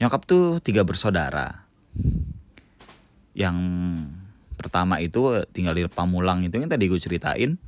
nyokap 0.00 0.24
tuh 0.24 0.64
tiga 0.64 0.80
bersaudara. 0.80 1.68
Yang 3.36 3.58
pertama 4.56 5.04
itu 5.04 5.44
tinggal 5.52 5.76
di 5.76 5.84
Pamulang 5.92 6.40
itu 6.48 6.56
yang 6.56 6.72
tadi 6.72 6.88
gue 6.88 6.96
ceritain. 6.96 7.60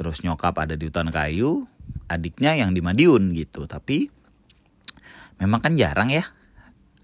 Terus 0.00 0.24
nyokap 0.24 0.56
ada 0.56 0.72
di 0.72 0.88
hutan 0.88 1.12
kayu 1.12 1.68
adiknya 2.08 2.56
yang 2.56 2.72
di 2.72 2.80
Madiun 2.80 3.36
gitu. 3.36 3.68
Tapi 3.68 4.08
memang 5.36 5.60
kan 5.60 5.76
jarang 5.76 6.08
ya 6.08 6.24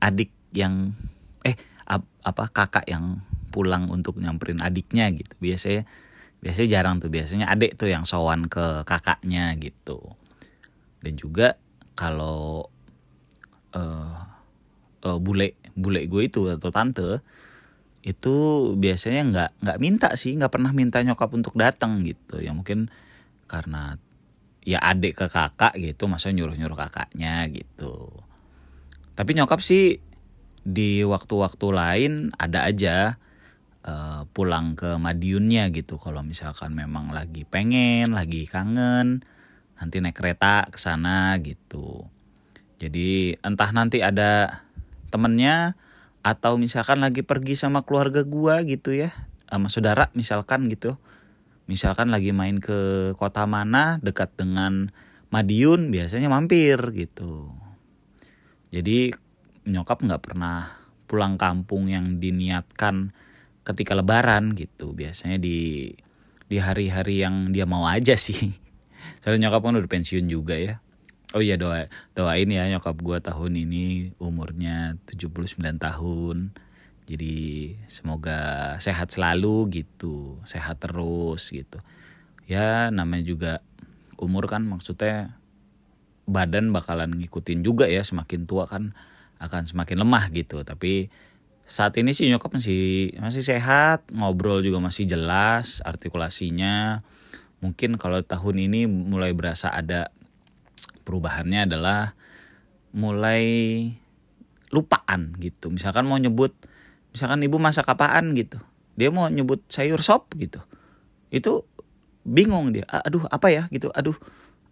adik 0.01 0.33
yang 0.57 0.97
eh 1.45 1.59
ap, 1.85 2.07
apa 2.25 2.49
kakak 2.49 2.89
yang 2.89 3.21
pulang 3.53 3.93
untuk 3.93 4.17
nyamperin 4.17 4.65
adiknya 4.65 5.13
gitu. 5.13 5.35
Biasanya 5.37 5.85
biasanya 6.39 6.69
jarang 6.79 7.03
tuh 7.03 7.11
biasanya 7.11 7.51
adik 7.51 7.75
tuh 7.75 7.91
yang 7.91 8.07
sowan 8.07 8.47
ke 8.47 8.87
kakaknya 8.87 9.55
gitu. 9.59 9.99
Dan 11.03 11.15
juga 11.19 11.59
kalau 11.99 12.71
uh, 13.75 14.19
uh, 15.03 15.19
bule 15.19 15.59
bule 15.75 16.07
gue 16.07 16.23
itu 16.27 16.47
atau 16.51 16.71
tante 16.71 17.23
itu 18.07 18.37
biasanya 18.79 19.23
nggak 19.31 19.51
nggak 19.63 19.79
minta 19.83 20.09
sih 20.15 20.39
nggak 20.39 20.53
pernah 20.55 20.71
minta 20.71 21.03
nyokap 21.03 21.31
untuk 21.35 21.59
datang 21.59 22.07
gitu. 22.07 22.39
Ya 22.39 22.55
mungkin 22.55 22.91
karena 23.51 23.99
ya 24.63 24.79
adik 24.85 25.19
ke 25.19 25.27
kakak 25.27 25.75
gitu 25.81 26.07
masa 26.07 26.31
nyuruh-nyuruh 26.31 26.79
kakaknya 26.79 27.51
gitu. 27.51 28.11
Tapi 29.19 29.35
nyokap 29.35 29.59
sih 29.59 29.99
di 30.63 31.03
waktu-waktu 31.03 31.67
lain 31.73 32.13
ada 32.37 32.69
aja 32.69 33.17
uh, 33.89 34.29
pulang 34.37 34.77
ke 34.77 35.01
Madiunnya 35.01 35.73
gitu. 35.73 35.97
Kalau 35.97 36.21
misalkan 36.21 36.77
memang 36.77 37.11
lagi 37.11 37.49
pengen 37.49 38.13
lagi 38.13 38.45
kangen 38.45 39.25
nanti 39.81 39.97
naik 40.05 40.19
kereta 40.19 40.69
ke 40.69 40.77
sana 40.77 41.41
gitu. 41.41 42.05
Jadi 42.79 43.41
entah 43.41 43.71
nanti 43.73 44.05
ada 44.05 44.63
temennya 45.09 45.75
atau 46.21 46.61
misalkan 46.61 47.01
lagi 47.01 47.25
pergi 47.25 47.57
sama 47.57 47.87
keluarga 47.87 48.27
gua 48.27 48.61
gitu 48.67 48.93
ya 48.93 49.09
sama 49.49 49.73
saudara 49.73 50.13
misalkan 50.13 50.69
gitu. 50.69 51.01
Misalkan 51.69 52.09
lagi 52.09 52.33
main 52.33 52.61
ke 52.61 53.13
kota 53.17 53.45
mana 53.45 54.01
dekat 54.01 54.33
dengan 54.37 54.89
Madiun 55.29 55.93
biasanya 55.93 56.33
mampir 56.33 56.81
gitu. 56.97 57.53
Jadi 58.73 59.13
nyokap 59.69 60.01
nggak 60.01 60.25
pernah 60.25 60.81
pulang 61.05 61.37
kampung 61.37 61.89
yang 61.93 62.21
diniatkan 62.21 63.13
ketika 63.69 63.93
lebaran 63.93 64.57
gitu. 64.57 64.97
Biasanya 64.97 65.37
di 65.37 65.93
di 66.49 66.57
hari-hari 66.57 67.21
yang 67.21 67.53
dia 67.53 67.69
mau 67.69 67.85
aja 67.85 68.17
sih. 68.17 68.57
Soalnya 69.21 69.49
nyokap 69.49 69.69
kan 69.69 69.77
udah 69.77 69.91
pensiun 69.91 70.27
juga 70.27 70.57
ya. 70.57 70.81
Oh 71.37 71.45
iya 71.45 71.61
doa 71.61 71.93
doain 72.17 72.49
ya 72.49 72.65
nyokap 72.73 72.97
gue 73.05 73.19
tahun 73.21 73.53
ini 73.69 74.17
umurnya 74.17 74.97
79 75.13 75.61
tahun. 75.77 76.57
Jadi 77.09 77.37
semoga 77.89 78.77
sehat 78.81 79.13
selalu 79.13 79.85
gitu 79.85 80.41
sehat 80.49 80.81
terus 80.81 81.53
gitu. 81.53 81.85
Ya 82.49 82.89
namanya 82.89 83.25
juga 83.29 83.53
umur 84.17 84.49
kan 84.49 84.65
maksudnya 84.65 85.37
badan 86.29 86.73
bakalan 86.73 87.17
ngikutin 87.17 87.65
juga 87.65 87.89
ya 87.89 88.01
semakin 88.05 88.45
tua 88.45 88.65
kan 88.65 88.97
akan 89.37 89.69
semakin 89.69 90.01
lemah 90.01 90.33
gitu. 90.33 90.65
Tapi 90.65 91.13
saat 91.69 91.93
ini 92.01 92.17
sih 92.17 92.25
nyokap 92.33 92.57
masih 92.57 93.13
masih 93.21 93.45
sehat 93.45 94.09
ngobrol 94.09 94.65
juga 94.65 94.81
masih 94.81 95.05
jelas 95.05 95.85
artikulasinya. 95.85 97.05
Mungkin 97.61 98.01
kalau 98.01 98.25
tahun 98.25 98.57
ini 98.73 98.89
mulai 98.89 99.37
berasa 99.37 99.69
ada 99.69 100.09
perubahannya 101.05 101.69
adalah 101.69 102.17
mulai 102.97 103.45
lupaan 104.73 105.37
gitu. 105.45 105.69
Misalkan 105.69 106.09
mau 106.09 106.17
nyebut 106.17 106.57
misalkan 107.13 107.45
ibu 107.45 107.61
masak 107.61 107.85
apaan 107.85 108.33
gitu. 108.33 108.57
Dia 108.97 109.13
mau 109.13 109.29
nyebut 109.29 109.61
sayur 109.69 110.01
sop 110.01 110.33
gitu. 110.41 110.65
Itu 111.29 111.69
bingung 112.25 112.73
dia. 112.73 112.89
Aduh 112.89 113.29
apa 113.29 113.53
ya? 113.53 113.69
gitu. 113.69 113.93
Aduh 113.93 114.17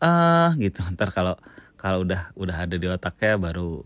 uh, 0.00 0.56
gitu. 0.56 0.80
Ntar 0.96 1.12
kalau 1.12 1.36
kalau 1.76 2.08
udah 2.08 2.32
udah 2.40 2.56
ada 2.64 2.80
di 2.80 2.88
otaknya 2.88 3.36
baru 3.36 3.84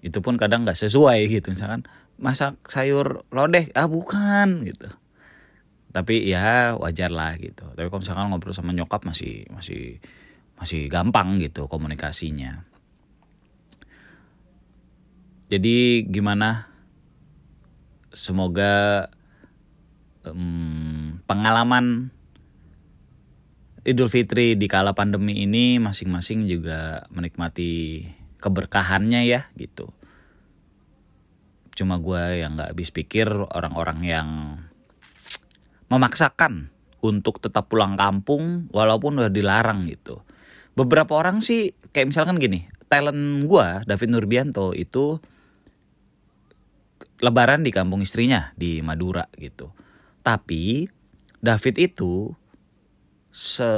itu 0.00 0.16
pun 0.24 0.40
kadang 0.40 0.64
nggak 0.64 0.80
sesuai 0.80 1.28
gitu. 1.28 1.52
Misalkan 1.52 1.84
masak 2.18 2.58
sayur 2.66 3.24
lodeh. 3.30 3.70
Ah 3.72 3.86
bukan 3.86 4.66
gitu. 4.66 4.90
Tapi 5.94 6.28
ya 6.28 6.76
wajar 6.76 7.08
lah 7.08 7.38
gitu. 7.38 7.64
Tapi 7.72 7.88
kalau 7.88 8.02
misalkan 8.02 8.28
ngobrol 8.28 8.54
sama 8.54 8.76
nyokap 8.76 9.06
masih 9.08 9.48
masih 9.54 10.02
masih 10.58 10.90
gampang 10.90 11.38
gitu 11.38 11.70
komunikasinya. 11.70 12.66
Jadi 15.48 16.04
gimana? 16.04 16.68
Semoga 18.12 19.06
um, 20.26 21.22
pengalaman 21.24 22.10
Idul 23.88 24.12
Fitri 24.12 24.52
di 24.58 24.68
kala 24.68 24.92
pandemi 24.92 25.40
ini 25.40 25.80
masing-masing 25.80 26.44
juga 26.44 27.08
menikmati 27.08 28.04
keberkahannya 28.36 29.24
ya 29.24 29.48
gitu. 29.56 29.88
Cuma 31.78 32.02
gue 32.02 32.42
yang 32.42 32.58
gak 32.58 32.74
habis 32.74 32.90
pikir 32.90 33.30
orang-orang 33.30 33.98
yang 34.02 34.28
memaksakan 35.86 36.74
untuk 36.98 37.38
tetap 37.38 37.70
pulang 37.70 37.94
kampung 37.94 38.66
walaupun 38.74 39.22
udah 39.22 39.30
dilarang 39.30 39.86
gitu. 39.86 40.26
Beberapa 40.74 41.14
orang 41.14 41.38
sih 41.38 41.70
kayak 41.94 42.10
misalkan 42.10 42.42
gini, 42.42 42.66
talent 42.90 43.46
gue 43.46 43.86
David 43.86 44.10
Nurbianto 44.10 44.74
itu 44.74 45.22
lebaran 47.22 47.62
di 47.62 47.70
kampung 47.70 48.02
istrinya 48.02 48.50
di 48.58 48.82
Madura 48.82 49.30
gitu. 49.38 49.70
Tapi 50.26 50.90
David 51.38 51.78
itu 51.78 52.34
se 53.30 53.70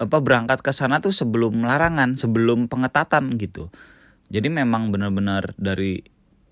apa 0.00 0.16
berangkat 0.24 0.64
ke 0.64 0.72
sana 0.72 1.04
tuh 1.04 1.12
sebelum 1.12 1.60
larangan, 1.68 2.16
sebelum 2.16 2.72
pengetatan 2.72 3.36
gitu. 3.36 3.68
Jadi 4.32 4.48
memang 4.48 4.88
benar-benar 4.88 5.52
dari 5.60 6.00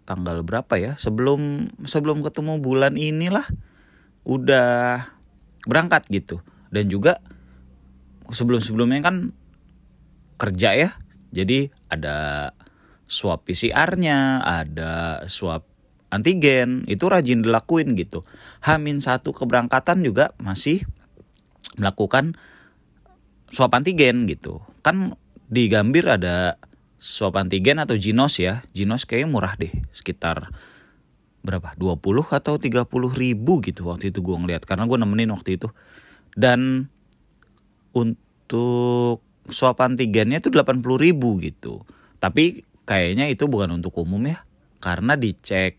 tanggal 0.09 0.41
berapa 0.41 0.81
ya? 0.81 0.97
Sebelum 0.97 1.69
sebelum 1.85 2.25
ketemu 2.25 2.57
bulan 2.65 2.97
inilah 2.97 3.44
udah 4.25 5.05
berangkat 5.68 6.09
gitu. 6.09 6.40
Dan 6.73 6.88
juga 6.88 7.21
sebelum-sebelumnya 8.33 9.05
kan 9.05 9.37
kerja 10.40 10.73
ya. 10.73 10.90
Jadi 11.29 11.68
ada 11.92 12.51
swab 13.05 13.44
PCR-nya, 13.44 14.40
ada 14.40 15.25
swab 15.29 15.64
antigen, 16.09 16.88
itu 16.88 17.05
rajin 17.05 17.44
dilakuin 17.44 17.92
gitu. 17.97 18.25
Hamin 18.64 19.01
satu 19.01 19.37
keberangkatan 19.37 20.01
juga 20.01 20.33
masih 20.40 20.85
melakukan 21.77 22.37
swab 23.53 23.77
antigen 23.77 24.25
gitu. 24.25 24.64
Kan 24.81 25.16
di 25.49 25.68
Gambir 25.68 26.05
ada 26.09 26.61
swab 26.98 27.38
antigen 27.38 27.78
atau 27.78 27.94
Ginos 27.94 28.42
ya. 28.42 28.66
Ginos 28.74 29.06
kayaknya 29.06 29.28
murah 29.30 29.54
deh, 29.54 29.70
sekitar 29.94 30.50
berapa? 31.42 31.72
20 31.78 32.28
atau 32.28 32.54
30 32.58 32.84
ribu 33.14 33.62
gitu 33.62 33.88
waktu 33.88 34.11
itu 34.11 34.20
gue 34.20 34.37
ngeliat. 34.37 34.66
Karena 34.66 34.84
gue 34.84 34.98
nemenin 34.98 35.30
waktu 35.32 35.56
itu. 35.56 35.70
Dan 36.34 36.90
untuk 37.94 39.24
swab 39.48 39.80
antigennya 39.80 40.42
itu 40.42 40.50
80 40.52 40.82
ribu 40.98 41.38
gitu. 41.40 41.87
Tapi 42.18 42.66
kayaknya 42.84 43.30
itu 43.30 43.46
bukan 43.46 43.78
untuk 43.78 43.96
umum 44.02 44.20
ya. 44.28 44.44
Karena 44.82 45.14
dicek 45.14 45.78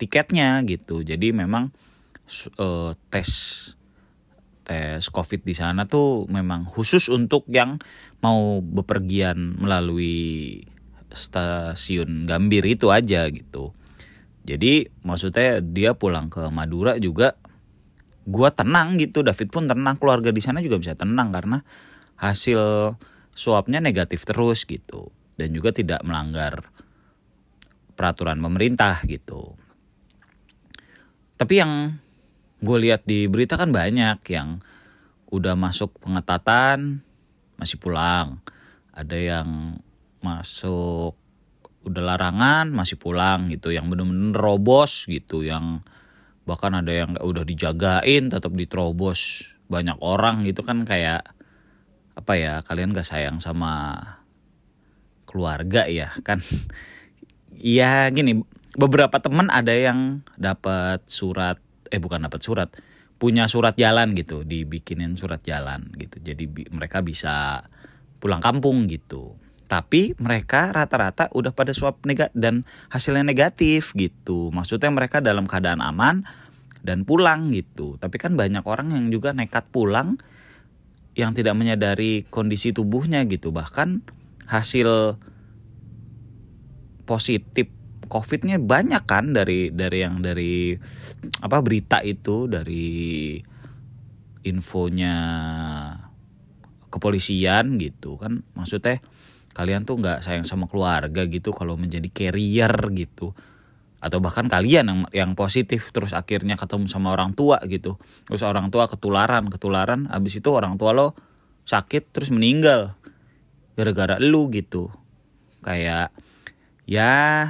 tiketnya 0.00 0.60
gitu. 0.66 1.04
Jadi 1.04 1.30
memang 1.30 1.70
uh, 2.58 2.92
tes 3.12 3.30
tes 4.64 5.12
COVID 5.12 5.44
di 5.44 5.52
sana 5.52 5.84
tuh 5.84 6.24
memang 6.26 6.64
khusus 6.64 7.12
untuk 7.12 7.44
yang 7.52 7.76
mau 8.24 8.64
bepergian 8.64 9.60
melalui 9.60 10.64
stasiun 11.12 12.24
Gambir 12.24 12.64
itu 12.64 12.88
aja 12.88 13.28
gitu. 13.28 13.76
Jadi 14.44 14.88
maksudnya 15.04 15.60
dia 15.60 15.92
pulang 15.96 16.28
ke 16.28 16.48
Madura 16.48 16.96
juga 16.96 17.36
gua 18.24 18.52
tenang 18.52 18.96
gitu, 18.96 19.20
David 19.20 19.52
pun 19.52 19.68
tenang, 19.68 20.00
keluarga 20.00 20.32
di 20.32 20.40
sana 20.40 20.64
juga 20.64 20.80
bisa 20.80 20.96
tenang 20.96 21.28
karena 21.32 21.60
hasil 22.16 22.94
swabnya 23.36 23.84
negatif 23.84 24.24
terus 24.24 24.64
gitu 24.64 25.12
dan 25.36 25.52
juga 25.52 25.74
tidak 25.74 26.00
melanggar 26.06 26.64
peraturan 27.94 28.40
pemerintah 28.40 29.00
gitu. 29.06 29.54
Tapi 31.34 31.54
yang 31.58 31.98
gue 32.64 32.78
lihat 32.88 33.04
di 33.04 33.28
berita 33.28 33.60
kan 33.60 33.70
banyak 33.70 34.24
yang 34.32 34.64
udah 35.28 35.54
masuk 35.54 36.00
pengetatan 36.00 37.04
masih 37.60 37.76
pulang. 37.76 38.40
Ada 38.94 39.16
yang 39.18 39.78
masuk 40.24 41.14
udah 41.84 42.02
larangan 42.02 42.72
masih 42.72 42.96
pulang 42.96 43.52
gitu. 43.52 43.70
Yang 43.70 43.92
bener-bener 43.92 44.34
robos 44.34 45.04
gitu 45.04 45.44
yang 45.44 45.84
bahkan 46.48 46.72
ada 46.76 46.92
yang 46.92 47.14
udah 47.20 47.44
dijagain 47.44 48.32
tetap 48.32 48.52
diterobos. 48.56 49.52
Banyak 49.68 50.00
orang 50.00 50.44
gitu 50.48 50.64
kan 50.64 50.88
kayak 50.88 51.24
apa 52.14 52.32
ya 52.38 52.62
kalian 52.62 52.94
gak 52.94 53.08
sayang 53.08 53.42
sama 53.42 54.00
keluarga 55.28 55.84
ya 55.90 56.14
kan? 56.22 56.40
Iya 57.52 58.06
gini 58.16 58.40
beberapa 58.74 59.18
teman 59.22 59.50
ada 59.50 59.74
yang 59.74 60.22
dapat 60.38 61.02
surat 61.06 61.58
eh 61.90 62.00
bukan 62.00 62.24
dapat 62.24 62.40
surat 62.40 62.70
punya 63.18 63.46
surat 63.46 63.78
jalan 63.78 64.12
gitu 64.18 64.42
dibikinin 64.42 65.14
surat 65.14 65.40
jalan 65.42 65.90
gitu. 65.98 66.18
Jadi 66.20 66.44
bi 66.50 66.62
mereka 66.68 67.00
bisa 67.00 67.66
pulang 68.18 68.42
kampung 68.42 68.90
gitu. 68.90 69.38
Tapi 69.64 70.12
mereka 70.20 70.70
rata-rata 70.70 71.32
udah 71.32 71.56
pada 71.56 71.72
swab 71.72 71.98
negatif 72.04 72.36
dan 72.36 72.68
hasilnya 72.92 73.24
negatif 73.24 73.96
gitu. 73.96 74.52
Maksudnya 74.52 74.92
mereka 74.92 75.24
dalam 75.24 75.48
keadaan 75.48 75.80
aman 75.80 76.26
dan 76.84 77.08
pulang 77.08 77.48
gitu. 77.48 77.96
Tapi 77.96 78.20
kan 78.20 78.36
banyak 78.36 78.62
orang 78.68 78.92
yang 78.92 79.08
juga 79.08 79.32
nekat 79.32 79.64
pulang 79.72 80.20
yang 81.16 81.32
tidak 81.32 81.56
menyadari 81.56 82.28
kondisi 82.28 82.76
tubuhnya 82.76 83.24
gitu. 83.24 83.54
Bahkan 83.54 84.04
hasil 84.50 85.16
positif 87.08 87.72
covidnya 88.14 88.62
banyak 88.62 89.02
kan 89.10 89.34
dari 89.34 89.74
dari 89.74 89.98
yang 90.06 90.22
dari 90.22 90.78
apa 91.42 91.58
berita 91.58 91.98
itu 92.06 92.46
dari 92.46 93.34
infonya 94.46 95.16
kepolisian 96.94 97.74
gitu 97.82 98.14
kan. 98.22 98.46
Maksudnya 98.54 99.02
kalian 99.50 99.82
tuh 99.82 99.98
nggak 99.98 100.22
sayang 100.22 100.46
sama 100.46 100.70
keluarga 100.70 101.26
gitu 101.26 101.50
kalau 101.50 101.74
menjadi 101.74 102.06
carrier 102.14 102.70
gitu. 102.94 103.34
Atau 103.98 104.22
bahkan 104.22 104.46
kalian 104.46 104.86
yang 104.86 105.00
yang 105.10 105.30
positif 105.34 105.90
terus 105.90 106.14
akhirnya 106.14 106.54
ketemu 106.54 106.86
sama 106.86 107.10
orang 107.10 107.34
tua 107.34 107.58
gitu. 107.66 107.98
Terus 108.30 108.46
orang 108.46 108.70
tua 108.70 108.86
ketularan 108.86 109.50
ketularan 109.50 110.06
abis 110.06 110.38
itu 110.38 110.54
orang 110.54 110.78
tua 110.78 110.94
lo 110.94 111.18
sakit 111.66 112.14
terus 112.14 112.30
meninggal 112.30 112.94
gara-gara 113.74 114.22
lu 114.22 114.46
gitu. 114.54 114.92
Kayak 115.66 116.14
ya 116.86 117.48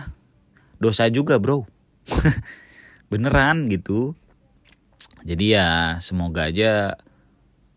dosa 0.84 1.08
juga 1.08 1.40
bro. 1.40 1.64
Beneran 3.10 3.72
gitu. 3.72 4.12
Jadi 5.24 5.56
ya 5.56 5.96
semoga 6.04 6.52
aja 6.52 7.00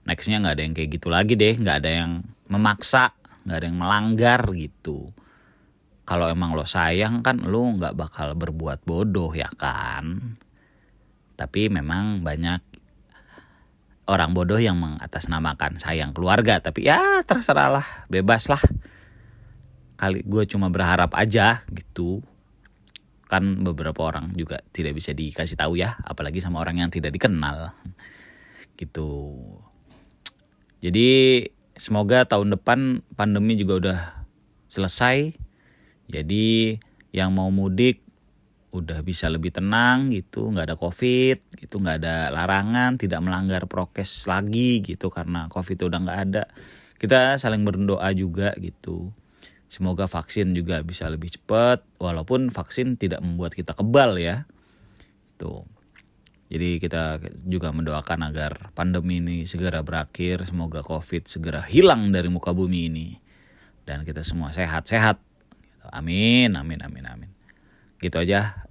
nextnya 0.03 0.43
nggak 0.43 0.55
ada 0.59 0.63
yang 0.67 0.75
kayak 0.75 0.89
gitu 0.99 1.07
lagi 1.07 1.39
deh. 1.39 1.55
Nggak 1.55 1.77
ada 1.79 1.91
yang 2.03 2.11
memaksa 2.51 3.15
nggak 3.47 3.57
ada 3.63 3.65
yang 3.71 3.79
melanggar 3.79 4.41
gitu. 4.51 5.15
Kalau 6.03 6.27
emang 6.27 6.51
lo 6.51 6.67
sayang 6.67 7.23
kan 7.23 7.47
lo 7.47 7.63
nggak 7.79 7.95
bakal 7.95 8.35
berbuat 8.35 8.83
bodoh 8.83 9.31
ya 9.31 9.47
kan? 9.55 10.35
Tapi 11.39 11.71
memang 11.71 12.27
banyak 12.27 12.59
orang 14.11 14.31
bodoh 14.35 14.59
yang 14.59 14.75
mengatasnamakan 14.75 15.79
sayang 15.79 16.11
keluarga. 16.11 16.59
Tapi 16.59 16.87
ya 16.91 17.23
terserah 17.23 17.79
lah. 17.79 17.87
Bebas 18.11 18.51
lah. 18.51 18.59
Kali 19.95 20.23
gue 20.27 20.43
cuma 20.43 20.67
berharap 20.67 21.15
aja 21.15 21.63
gitu 21.71 22.19
kan 23.27 23.43
beberapa 23.63 24.07
orang 24.07 24.31
juga 24.33 24.63
tidak 24.71 24.95
bisa 24.95 25.11
dikasih 25.11 25.59
tahu 25.59 25.75
ya 25.75 25.99
apalagi 26.07 26.39
sama 26.39 26.63
orang 26.63 26.79
yang 26.79 26.89
tidak 26.89 27.11
dikenal. 27.11 27.75
Gitu. 28.79 29.35
Jadi 30.79 31.09
semoga 31.75 32.23
tahun 32.23 32.55
depan 32.55 33.03
pandemi 33.19 33.59
juga 33.59 33.73
udah 33.77 33.99
selesai. 34.71 35.35
Jadi 36.07 36.79
yang 37.11 37.35
mau 37.35 37.51
mudik 37.51 38.07
udah 38.71 39.03
bisa 39.03 39.31
lebih 39.31 39.49
tenang 39.55 40.11
gitu 40.11 40.53
nggak 40.53 40.69
ada 40.69 40.77
covid 40.77 41.39
gitu 41.55 41.81
nggak 41.81 42.03
ada 42.03 42.29
larangan 42.29 42.99
tidak 42.99 43.23
melanggar 43.23 43.63
prokes 43.65 44.27
lagi 44.27 44.83
gitu 44.85 45.07
karena 45.09 45.51
covid 45.51 45.75
udah 45.83 45.99
nggak 45.99 46.19
ada. 46.31 46.43
Kita 46.97 47.35
saling 47.37 47.61
berdoa 47.61 48.09
juga 48.15 48.55
gitu 48.57 49.11
Semoga 49.67 50.07
vaksin 50.07 50.55
juga 50.55 50.79
bisa 50.79 51.11
lebih 51.11 51.27
cepat 51.35 51.83
walaupun 51.99 52.47
vaksin 52.47 52.95
tidak 52.95 53.19
membuat 53.19 53.51
kita 53.51 53.75
kebal 53.75 54.15
ya. 54.15 54.47
Tuh. 55.35 55.67
Jadi 56.47 56.79
kita 56.79 57.19
juga 57.43 57.75
mendoakan 57.75 58.31
agar 58.31 58.71
pandemi 58.71 59.19
ini 59.19 59.43
segera 59.43 59.83
berakhir, 59.83 60.47
semoga 60.47 60.79
Covid 60.79 61.27
segera 61.27 61.59
hilang 61.67 62.15
dari 62.15 62.31
muka 62.31 62.55
bumi 62.55 62.87
ini 62.87 63.07
dan 63.83 64.07
kita 64.07 64.23
semua 64.23 64.55
sehat-sehat. 64.55 65.19
Amin, 65.91 66.55
amin, 66.55 66.79
amin, 66.83 67.03
amin. 67.03 67.31
Gitu 67.99 68.15
aja 68.15 68.67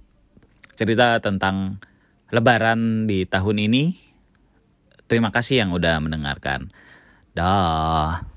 cerita 0.77 1.21
tentang 1.21 1.81
lebaran 2.29 3.09
di 3.09 3.25
tahun 3.25 3.69
ini. 3.69 3.97
Terima 5.09 5.33
kasih 5.33 5.65
yang 5.65 5.69
udah 5.73 5.97
mendengarkan. 6.01 6.69
Dah. 7.33 8.36